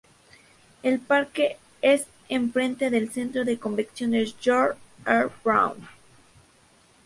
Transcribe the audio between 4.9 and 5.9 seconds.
R. Brown.